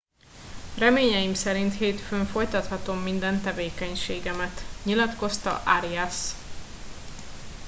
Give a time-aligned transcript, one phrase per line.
[0.77, 6.31] reményeim szerint hétfőn folytathatom minden tevékenységemet nyilatkozta arias